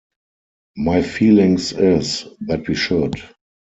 My 0.77 1.03
feelings 1.03 1.73
is 1.73 2.25
that 2.47 2.67
we 2.67 2.73
should. 2.73 3.21